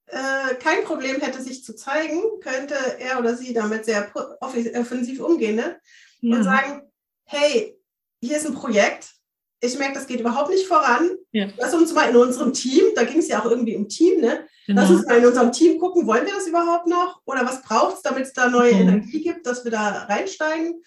[0.07, 5.57] äh, kein Problem hätte, sich zu zeigen, könnte er oder sie damit sehr offensiv umgehen
[5.57, 5.77] ne?
[6.21, 6.37] ja.
[6.37, 6.83] und sagen,
[7.25, 7.79] hey,
[8.21, 9.15] hier ist ein Projekt,
[9.61, 11.11] ich merke, das geht überhaupt nicht voran.
[11.33, 11.49] Ja.
[11.57, 14.47] Lass uns mal in unserem Team, da ging es ja auch irgendwie um Team, ne?
[14.67, 14.81] Genau.
[14.81, 17.21] Lass uns mal in unserem Team gucken, wollen wir das überhaupt noch?
[17.25, 18.81] Oder was braucht es, damit es da neue mhm.
[18.81, 20.83] Energie gibt, dass wir da reinsteigen?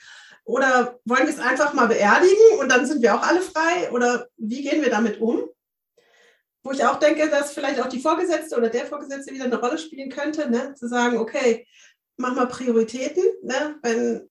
[0.46, 3.92] Oder wollen wir es einfach mal beerdigen und dann sind wir auch alle frei?
[3.92, 5.44] Oder wie gehen wir damit um?
[6.68, 9.78] Wo ich auch denke, dass vielleicht auch die Vorgesetzte oder der Vorgesetzte wieder eine Rolle
[9.78, 10.74] spielen könnte, ne?
[10.74, 11.66] zu sagen, okay,
[12.18, 13.24] mach mal Prioritäten.
[13.42, 13.80] Ne?
[13.82, 14.30] Wenn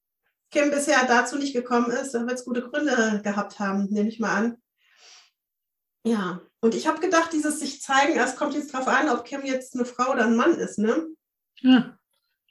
[0.50, 4.20] Kim bisher dazu nicht gekommen ist, dann wird es gute Gründe gehabt haben, nehme ich
[4.20, 4.62] mal an.
[6.04, 9.42] Ja, und ich habe gedacht, dieses sich zeigen, es kommt jetzt darauf an, ob Kim
[9.46, 11.06] jetzt eine Frau oder ein Mann ist, ne?
[11.60, 11.98] Ja.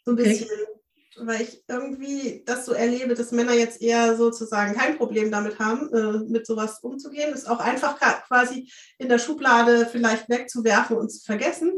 [0.04, 0.50] So ein bisschen.
[0.50, 0.75] Okay.
[1.18, 5.94] Weil ich irgendwie das so erlebe, dass Männer jetzt eher sozusagen kein Problem damit haben,
[5.94, 7.34] äh, mit sowas umzugehen.
[7.34, 7.98] Ist auch einfach
[8.28, 11.74] quasi in der Schublade vielleicht wegzuwerfen und zu vergessen.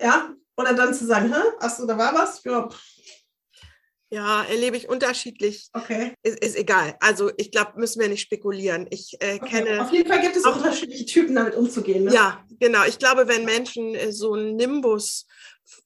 [0.00, 1.40] Ja, oder dann zu sagen, Hä?
[1.60, 2.42] achso, da war was.
[2.44, 2.68] Ja,
[4.10, 5.68] ja, erlebe ich unterschiedlich.
[5.74, 6.14] Okay.
[6.22, 6.96] Ist, ist egal.
[7.00, 8.86] Also ich glaube, müssen wir nicht spekulieren.
[8.90, 9.64] Ich äh, okay.
[9.64, 9.82] kenne.
[9.82, 12.04] Auf jeden Fall gibt es auch unterschiedliche Typen, damit umzugehen.
[12.04, 12.14] Ne?
[12.14, 12.84] Ja, genau.
[12.86, 15.26] Ich glaube, wenn Menschen äh, so einen Nimbus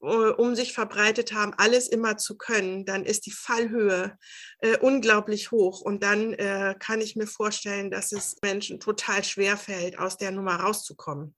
[0.01, 4.17] um sich verbreitet haben, alles immer zu können, dann ist die Fallhöhe
[4.61, 5.81] äh, unglaublich hoch.
[5.81, 10.31] Und dann äh, kann ich mir vorstellen, dass es Menschen total schwer fällt, aus der
[10.31, 11.35] Nummer rauszukommen.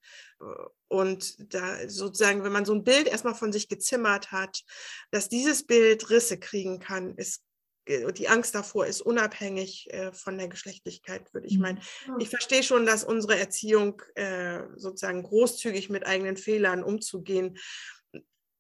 [0.89, 4.63] Und da sozusagen, wenn man so ein Bild erstmal von sich gezimmert hat,
[5.11, 7.43] dass dieses Bild Risse kriegen kann, ist
[7.87, 11.81] äh, die Angst davor ist unabhängig äh, von der Geschlechtlichkeit, würde ich meinen.
[12.07, 12.21] Mhm.
[12.21, 17.59] Ich verstehe schon, dass unsere Erziehung äh, sozusagen großzügig mit eigenen Fehlern umzugehen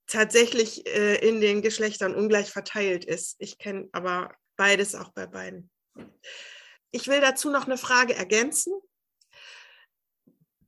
[0.06, 3.36] tatsächlich in den Geschlechtern ungleich verteilt ist.
[3.38, 5.70] Ich kenne aber beides auch bei beiden.
[6.90, 8.72] Ich will dazu noch eine Frage ergänzen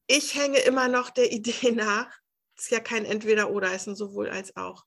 [0.07, 2.11] ich hänge immer noch der Idee nach,
[2.57, 4.85] ist ja kein Entweder-Oder, ist ein sowohl als auch,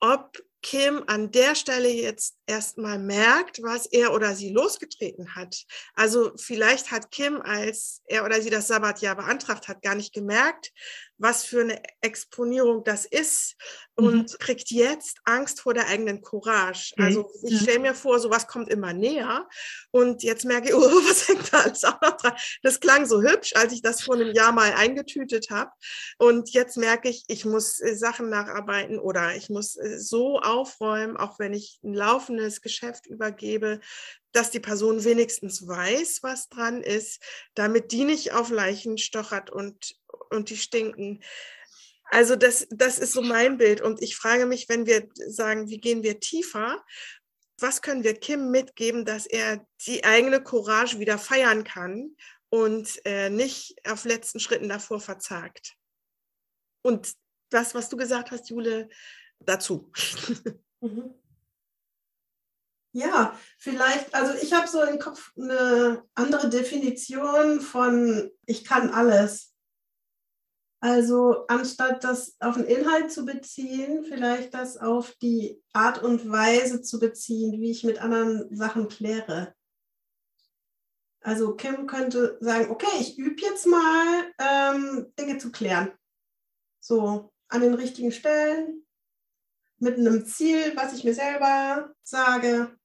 [0.00, 5.64] ob Kim an der Stelle jetzt erstmal merkt, was er oder sie losgetreten hat.
[5.94, 10.72] Also vielleicht hat Kim, als er oder sie das Sabbatjahr beantragt hat, gar nicht gemerkt,
[11.18, 13.56] was für eine Exponierung das ist
[13.94, 14.38] und mhm.
[14.38, 16.92] kriegt jetzt Angst vor der eigenen Courage.
[16.96, 17.04] Mhm.
[17.04, 19.48] Also ich stelle mir vor, sowas kommt immer näher
[19.90, 22.34] und jetzt merke ich, oh, was hängt da alles auch noch dran?
[22.62, 25.70] Das klang so hübsch, als ich das vor einem Jahr mal eingetütet habe
[26.18, 31.16] und jetzt merke ich, ich muss äh, Sachen nacharbeiten oder ich muss äh, so aufräumen,
[31.16, 33.80] auch wenn ich ein laufendes Geschäft übergebe,
[34.36, 37.22] dass die Person wenigstens weiß, was dran ist,
[37.54, 39.96] damit die nicht auf Leichen stochert und
[40.30, 41.22] und die stinken.
[42.04, 43.80] Also das, das ist so mein Bild.
[43.80, 46.84] Und ich frage mich, wenn wir sagen, wie gehen wir tiefer,
[47.58, 52.14] was können wir Kim mitgeben, dass er die eigene Courage wieder feiern kann
[52.50, 55.74] und äh, nicht auf letzten Schritten davor verzagt?
[56.82, 57.14] Und
[57.50, 58.88] das, was du gesagt hast, Jule,
[59.40, 59.90] dazu.
[60.82, 61.14] Mhm.
[62.96, 69.52] Ja, vielleicht, also ich habe so im Kopf eine andere Definition von ich kann alles.
[70.80, 76.80] Also anstatt das auf den Inhalt zu beziehen, vielleicht das auf die Art und Weise
[76.80, 79.54] zu beziehen, wie ich mit anderen Sachen kläre.
[81.20, 85.92] Also Kim könnte sagen, okay, ich übe jetzt mal ähm, Dinge zu klären.
[86.80, 88.86] So an den richtigen Stellen.
[89.78, 92.76] mit einem Ziel, was ich mir selber sage.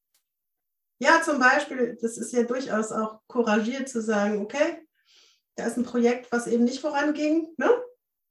[1.02, 4.88] Ja, zum Beispiel, das ist ja durchaus auch couragiert zu sagen, okay,
[5.56, 7.84] da ist ein Projekt, was eben nicht voranging, ne?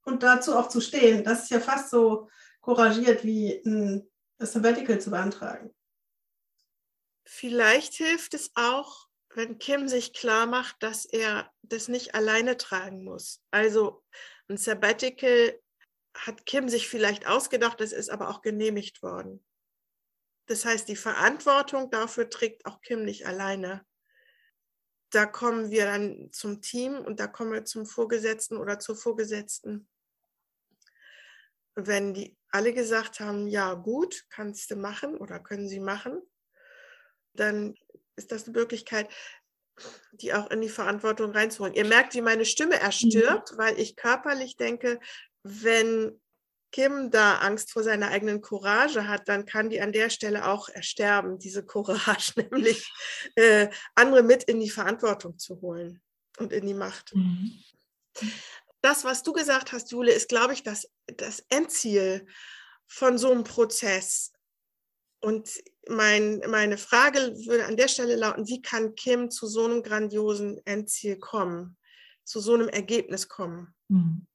[0.04, 1.24] Und dazu auch zu stehen.
[1.24, 2.28] Das ist ja fast so
[2.60, 5.74] couragiert wie ein Sabbatical zu beantragen.
[7.26, 13.02] Vielleicht hilft es auch, wenn Kim sich klar macht, dass er das nicht alleine tragen
[13.02, 13.42] muss.
[13.50, 14.04] Also
[14.48, 15.60] ein Sabbatical
[16.14, 19.44] hat Kim sich vielleicht ausgedacht, das ist aber auch genehmigt worden.
[20.50, 23.86] Das heißt, die Verantwortung dafür trägt auch Kim nicht alleine.
[25.10, 29.88] Da kommen wir dann zum Team und da kommen wir zum Vorgesetzten oder zur Vorgesetzten.
[31.76, 36.20] Wenn die alle gesagt haben, ja gut, kannst du machen oder können sie machen,
[37.32, 37.76] dann
[38.16, 39.08] ist das eine Möglichkeit,
[40.10, 41.74] die auch in die Verantwortung reinzuholen.
[41.74, 43.56] Ihr merkt, wie meine Stimme erstirbt, mhm.
[43.56, 44.98] weil ich körperlich denke,
[45.44, 46.20] wenn
[46.72, 50.68] Kim da Angst vor seiner eigenen Courage hat, dann kann die an der Stelle auch
[50.68, 52.90] ersterben, diese Courage, nämlich
[53.34, 56.00] äh, andere mit in die Verantwortung zu holen
[56.38, 57.14] und in die Macht.
[57.14, 57.62] Mhm.
[58.82, 62.26] Das, was du gesagt hast, Jule, ist, glaube ich, das, das Endziel
[62.86, 64.32] von so einem Prozess.
[65.20, 65.50] Und
[65.88, 70.60] mein, meine Frage würde an der Stelle lauten, wie kann Kim zu so einem grandiosen
[70.64, 71.76] Endziel kommen,
[72.24, 73.74] zu so einem Ergebnis kommen?
[73.88, 74.26] Mhm.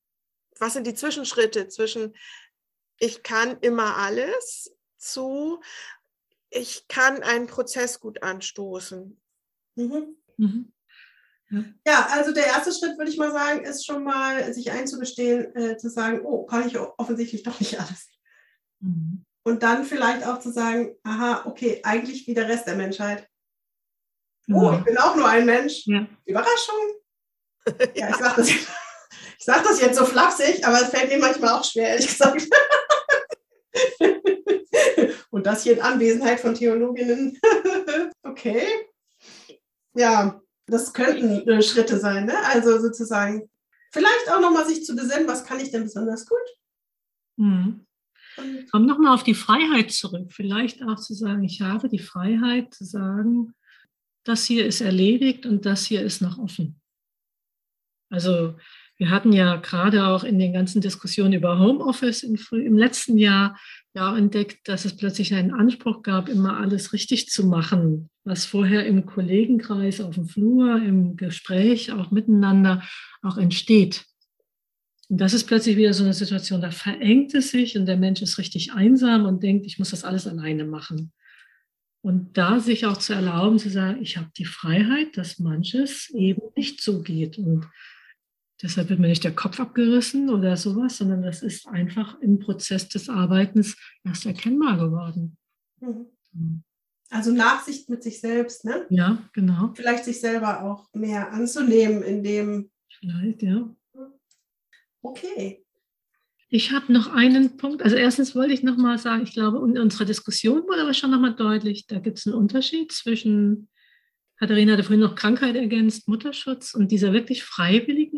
[0.60, 2.16] Was sind die Zwischenschritte zwischen
[3.00, 5.62] ich kann immer alles zu
[6.50, 9.20] ich kann einen Prozess gut anstoßen?
[9.76, 10.16] Mhm.
[10.38, 10.74] Mhm.
[11.50, 11.64] Ja.
[11.86, 12.08] ja.
[12.12, 15.90] also der erste Schritt, würde ich mal sagen, ist schon mal, sich einzugestehen, äh, zu
[15.90, 18.10] sagen, oh, kann ich offensichtlich doch nicht alles.
[18.80, 19.26] Mhm.
[19.44, 23.28] Und dann vielleicht auch zu sagen, aha, okay, eigentlich wie der Rest der Menschheit.
[24.52, 25.86] Oh, ich bin auch nur ein Mensch.
[25.86, 26.08] Ja.
[26.26, 26.76] Überraschung.
[27.96, 28.52] ja, ich sage das,
[29.46, 32.48] sag das jetzt so flapsig, aber es fällt mir manchmal auch schwer, ehrlich gesagt.
[35.30, 37.38] Und das hier in Anwesenheit von Theologinnen.
[38.24, 38.64] okay.
[39.94, 42.26] Ja, das könnten äh, Schritte sein.
[42.26, 42.38] Ne?
[42.46, 43.48] Also sozusagen,
[43.92, 46.40] vielleicht auch nochmal sich zu besinnen, was kann ich denn besonders gut?
[47.38, 47.86] Mhm.
[48.72, 50.34] Komm nochmal auf die Freiheit zurück.
[50.34, 53.54] Vielleicht auch zu sagen, ich habe die Freiheit zu sagen,
[54.24, 56.82] das hier ist erledigt und das hier ist noch offen.
[58.10, 58.56] Also
[58.98, 63.58] wir hatten ja gerade auch in den ganzen Diskussionen über Homeoffice im, letzten Jahr
[63.94, 68.86] ja entdeckt, dass es plötzlich einen Anspruch gab, immer alles richtig zu machen, was vorher
[68.86, 72.84] im Kollegenkreis, auf dem Flur, im Gespräch, auch miteinander
[73.22, 74.06] auch entsteht.
[75.10, 78.22] Und das ist plötzlich wieder so eine Situation, da verengt es sich und der Mensch
[78.22, 81.12] ist richtig einsam und denkt, ich muss das alles alleine machen.
[82.02, 86.42] Und da sich auch zu erlauben, zu sagen, ich habe die Freiheit, dass manches eben
[86.56, 87.38] nicht so geht.
[87.38, 87.68] Und
[88.62, 92.90] deshalb wird mir nicht der Kopf abgerissen oder sowas, sondern das ist einfach im Prozess
[92.90, 95.38] des Arbeitens erst erkennbar geworden.
[95.80, 96.64] Mhm.
[97.10, 98.86] Also Nachsicht mit sich selbst, ne?
[98.90, 99.74] Ja, genau.
[99.76, 102.72] Vielleicht sich selber auch mehr anzunehmen, in dem.
[102.90, 103.74] Vielleicht, ja.
[105.02, 105.64] Okay.
[106.50, 107.84] Ich habe noch einen Punkt.
[107.84, 111.12] Also erstens wollte ich noch mal sagen, ich glaube, in unserer Diskussion wurde aber schon
[111.12, 113.68] noch mal deutlich, da gibt es einen Unterschied zwischen,
[114.40, 118.15] Katharina hatte vorhin noch Krankheit ergänzt, Mutterschutz und dieser wirklich freiwilligen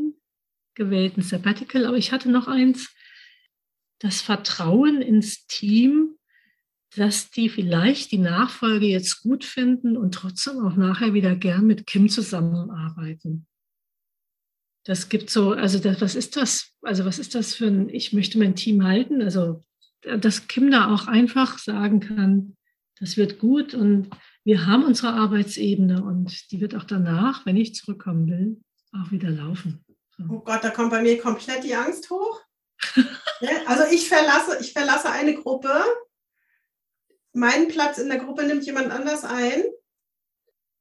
[0.77, 1.85] gewählten Sabbatical.
[1.85, 2.95] Aber ich hatte noch eins,
[3.99, 6.15] das Vertrauen ins Team,
[6.95, 11.85] dass die vielleicht die Nachfolge jetzt gut finden und trotzdem auch nachher wieder gern mit
[11.85, 13.45] Kim zusammenarbeiten
[14.87, 16.71] das gibt so, also das, was ist das?
[16.81, 19.21] Also was ist das für ein, ich möchte mein Team halten?
[19.21, 19.61] Also,
[20.01, 22.55] dass Kim da auch einfach sagen kann,
[22.97, 24.09] das wird gut und
[24.45, 28.61] wir haben unsere Arbeitsebene und die wird auch danach, wenn ich zurückkommen will,
[28.93, 29.83] auch wieder laufen.
[30.17, 30.25] So.
[30.29, 32.41] Oh Gott, da kommt bei mir komplett die Angst hoch.
[33.67, 35.83] also ich verlasse, ich verlasse eine Gruppe.
[37.33, 39.63] Meinen Platz in der Gruppe nimmt jemand anders ein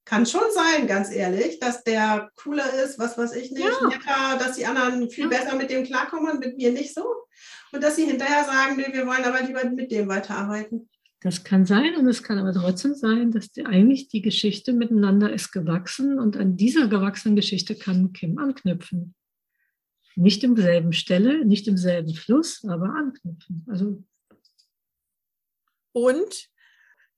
[0.06, 3.88] kann schon sein, ganz ehrlich, dass der cooler ist, was weiß ich nicht, ja.
[3.88, 5.30] netter, dass die anderen viel ja.
[5.30, 7.04] besser mit dem klarkommen und mit mir nicht so.
[7.72, 10.88] Und dass sie hinterher sagen, nee, wir wollen aber lieber mit dem weiterarbeiten.
[11.20, 15.32] Das kann sein und es kann aber trotzdem sein, dass die, eigentlich die Geschichte miteinander
[15.32, 19.14] ist gewachsen und an dieser gewachsenen Geschichte kann Kim anknüpfen.
[20.16, 23.64] Nicht im selben Stelle, nicht im selben Fluss, aber anknüpfen.
[23.68, 24.02] Also
[25.92, 26.50] und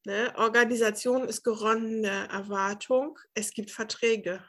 [0.09, 0.33] Ne?
[0.37, 3.19] Organisation ist geronnene Erwartung.
[3.35, 4.43] Es gibt Verträge.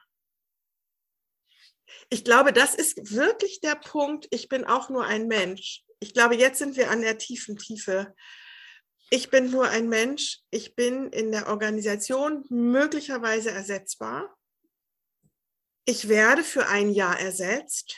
[2.10, 4.26] Ich glaube, das ist wirklich der Punkt.
[4.32, 5.84] Ich bin auch nur ein Mensch.
[6.00, 8.16] Ich glaube, jetzt sind wir an der tiefen Tiefe.
[9.10, 10.40] Ich bin nur ein Mensch.
[10.50, 14.34] Ich bin in der Organisation möglicherweise ersetzbar.
[15.84, 17.98] Ich werde für ein Jahr ersetzt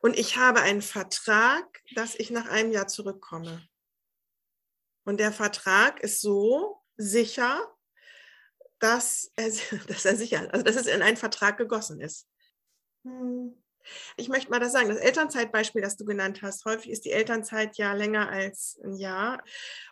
[0.00, 3.66] und ich habe einen Vertrag, dass ich nach einem Jahr zurückkomme.
[5.04, 7.74] Und der Vertrag ist so sicher,
[8.78, 9.50] dass er,
[9.88, 12.28] dass er sicher, also dass es in einen Vertrag gegossen ist.
[13.04, 13.63] Hm.
[14.16, 17.76] Ich möchte mal das sagen, das Elternzeitbeispiel, das du genannt hast, häufig ist die Elternzeit
[17.76, 19.42] ja länger als ein Jahr.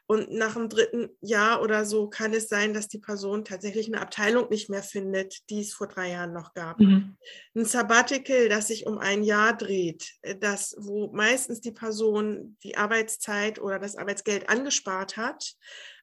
[0.06, 4.00] Und nach dem dritten Jahr oder so kann es sein, dass die Person tatsächlich eine
[4.00, 6.80] Abteilung nicht mehr findet, die es vor drei Jahren noch gab.
[6.80, 7.16] Mhm.
[7.54, 12.76] Ein Sabbatical, das sich um ein Jahr dreht, äh, das, wo meistens die Person die
[12.76, 15.54] Arbeitszeit oder das Arbeitsgeld angespart hat,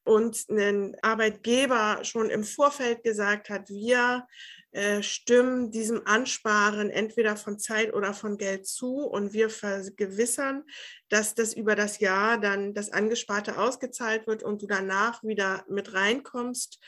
[0.03, 4.25] und ein Arbeitgeber schon im Vorfeld gesagt hat, wir
[4.71, 10.63] äh, stimmen diesem Ansparen entweder von Zeit oder von Geld zu und wir vergewissern,
[11.09, 15.93] dass das über das Jahr dann das Angesparte ausgezahlt wird und du danach wieder mit
[15.93, 16.79] reinkommst,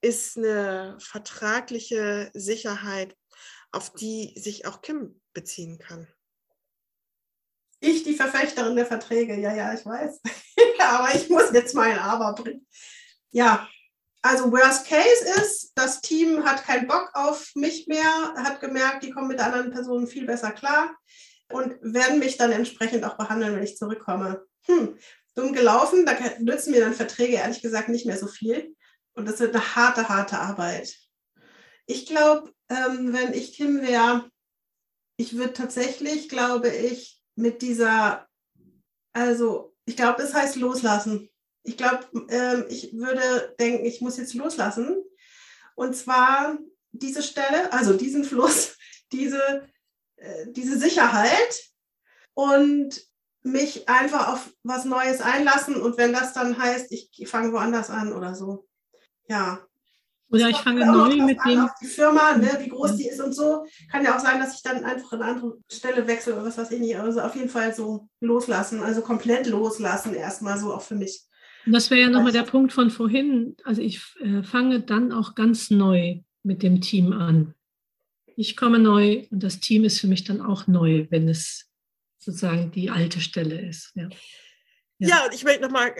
[0.00, 3.14] ist eine vertragliche Sicherheit,
[3.70, 6.08] auf die sich auch Kim beziehen kann.
[7.80, 10.22] Ich, die Verfechterin der Verträge, ja, ja, ich weiß.
[10.88, 12.66] Aber ich muss jetzt mein Aber bringen.
[13.30, 13.68] Ja,
[14.22, 19.10] also Worst Case ist, das Team hat keinen Bock auf mich mehr, hat gemerkt, die
[19.10, 20.96] kommen mit anderen Personen viel besser klar
[21.52, 24.44] und werden mich dann entsprechend auch behandeln, wenn ich zurückkomme.
[24.66, 24.98] Hm,
[25.36, 28.74] dumm gelaufen, da nützen mir dann Verträge ehrlich gesagt nicht mehr so viel.
[29.14, 30.96] Und das wird eine harte, harte Arbeit.
[31.86, 34.28] Ich glaube, ähm, wenn ich Kim wäre,
[35.16, 38.26] ich würde tatsächlich, glaube ich, mit dieser,
[39.12, 41.30] also ich glaube, das heißt loslassen
[41.66, 45.02] ich glaube, ähm, ich würde denken, ich muss jetzt loslassen.
[45.74, 46.56] Und zwar
[46.92, 48.76] diese Stelle, also diesen Fluss,
[49.12, 49.68] diese,
[50.16, 51.64] äh, diese Sicherheit
[52.34, 53.04] und
[53.42, 55.76] mich einfach auf was Neues einlassen.
[55.76, 58.66] Und wenn das dann heißt, ich fange woanders an oder so.
[59.28, 59.66] Ja.
[60.28, 61.68] Oder ich fange neu mit dem.
[61.80, 63.64] Die Firma, ne, wie groß die ist und so.
[63.90, 66.72] Kann ja auch sein, dass ich dann einfach eine andere Stelle wechsle oder was weiß
[66.72, 66.98] ich nicht.
[66.98, 71.22] Also auf jeden Fall so loslassen, also komplett loslassen, erstmal so auch für mich.
[71.64, 73.56] Und das wäre ja nochmal der Punkt von vorhin.
[73.64, 77.54] Also ich äh, fange dann auch ganz neu mit dem Team an.
[78.36, 81.70] Ich komme neu und das Team ist für mich dann auch neu, wenn es
[82.18, 83.92] sozusagen die alte Stelle ist.
[83.94, 84.08] Ja,
[84.98, 85.08] ja.
[85.08, 85.92] ja ich möchte nochmal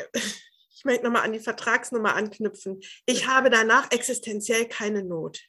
[0.76, 2.80] ich möchte noch an die Vertragsnummer anknüpfen.
[3.06, 5.40] Ich habe danach existenziell keine Not.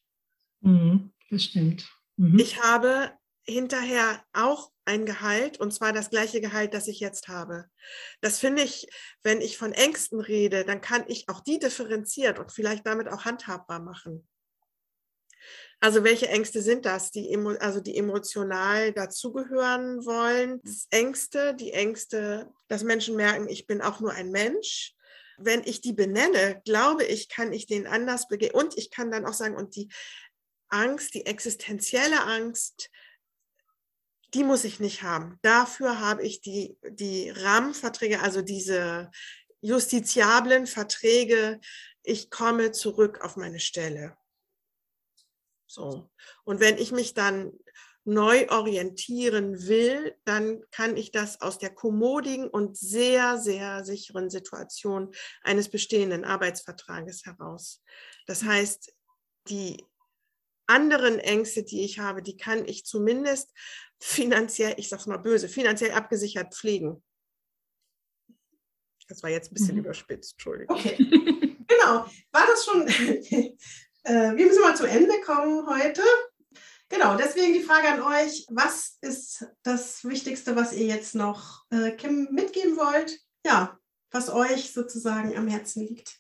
[0.62, 1.90] Mhm, das stimmt.
[2.16, 2.40] Mhm.
[2.40, 3.12] Ich habe
[3.44, 7.66] hinterher auch ein Gehalt und zwar das gleiche Gehalt, das ich jetzt habe.
[8.22, 8.88] Das finde ich,
[9.22, 13.26] wenn ich von Ängsten rede, dann kann ich auch die differenziert und vielleicht damit auch
[13.26, 14.26] handhabbar machen.
[15.80, 20.60] Also welche Ängste sind das, die, also die emotional dazugehören wollen?
[20.64, 24.97] Das Ängste, die Ängste, dass Menschen merken, ich bin auch nur ein Mensch.
[25.38, 28.54] Wenn ich die benenne, glaube ich, kann ich denen anders begehen.
[28.54, 29.90] Und ich kann dann auch sagen, und die
[30.70, 32.90] Angst, die existenzielle Angst,
[34.34, 35.40] die muss ich nicht haben.
[35.42, 39.10] Dafür habe ich die, die Rahmenverträge, also diese
[39.62, 41.60] justiziablen Verträge.
[42.04, 44.18] Ich komme zurück auf meine Stelle.
[45.66, 46.10] So.
[46.44, 47.52] Und wenn ich mich dann
[48.08, 55.14] neu orientieren will, dann kann ich das aus der kommodigen und sehr, sehr sicheren Situation
[55.44, 57.84] eines bestehenden Arbeitsvertrages heraus.
[58.26, 58.94] Das heißt,
[59.50, 59.86] die
[60.68, 63.52] anderen Ängste, die ich habe, die kann ich zumindest
[64.00, 67.04] finanziell, ich sag's mal böse, finanziell abgesichert pflegen.
[69.10, 69.82] Das war jetzt ein bisschen mhm.
[69.82, 70.78] überspitzt, Entschuldigung.
[70.78, 70.96] Okay,
[71.68, 72.06] genau.
[72.32, 72.88] War das schon?
[74.04, 76.02] äh, wir müssen mal zu Ende kommen heute.
[76.90, 81.92] Genau, deswegen die Frage an euch, was ist das Wichtigste, was ihr jetzt noch äh,
[81.92, 83.20] Kim mitgeben wollt?
[83.46, 83.78] Ja,
[84.12, 86.20] was euch sozusagen am Herzen liegt.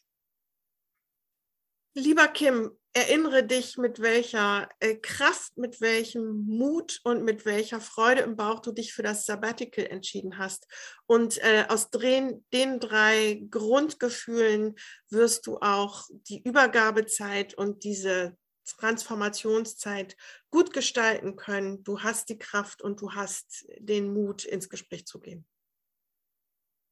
[1.94, 8.22] Lieber Kim, erinnere dich, mit welcher äh, Kraft, mit welchem Mut und mit welcher Freude
[8.22, 10.68] im Bauch du dich für das Sabbatical entschieden hast.
[11.06, 14.76] Und äh, aus den, den drei Grundgefühlen
[15.10, 18.38] wirst du auch die Übergabezeit und diese
[18.76, 20.18] Transformationszeit
[20.50, 21.84] gut gestalten können.
[21.84, 25.46] Du hast die Kraft und du hast den Mut, ins Gespräch zu gehen.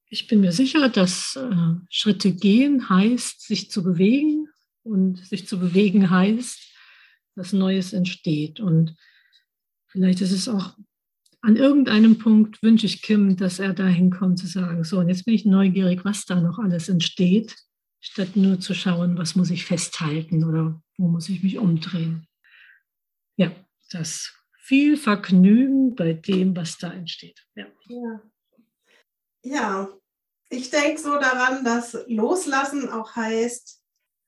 [0.08, 4.48] Ich bin mir sicher, dass äh, Schritte gehen heißt, sich zu bewegen,
[4.86, 6.74] und sich zu bewegen heißt,
[7.36, 8.60] dass Neues entsteht.
[8.60, 8.96] Und
[9.88, 10.78] vielleicht ist es auch
[11.42, 15.26] an irgendeinem Punkt wünsche ich Kim, dass er dahin kommt zu sagen, so, und jetzt
[15.26, 17.56] bin ich neugierig, was da noch alles entsteht,
[18.06, 22.28] statt nur zu schauen, was muss ich festhalten oder wo muss ich mich umdrehen.
[23.36, 23.52] Ja,
[23.90, 27.44] das viel Vergnügen bei dem, was da entsteht.
[27.56, 27.66] Ja.
[27.88, 28.22] ja.
[29.44, 29.90] ja.
[30.50, 33.82] ich denke so daran, dass Loslassen auch heißt,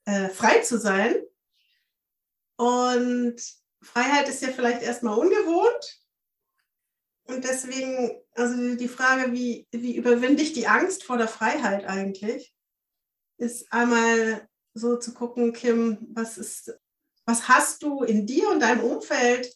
[0.05, 1.15] äh, frei zu sein.
[2.57, 3.39] Und
[3.84, 6.01] Freiheit ist ja vielleicht erstmal ungewohnt.
[7.25, 12.57] Und deswegen, also die Frage, wie, wie überwinde ich die Angst vor der Freiheit eigentlich?
[13.38, 16.73] Ist einmal so zu gucken, Kim, was ist,
[17.25, 19.51] was hast du in dir und deinem Umfeld,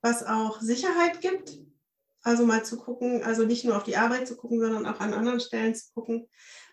[0.00, 1.58] was auch Sicherheit gibt?
[2.22, 5.12] Also mal zu gucken, also nicht nur auf die Arbeit zu gucken, sondern auch an
[5.12, 6.28] anderen Stellen zu gucken,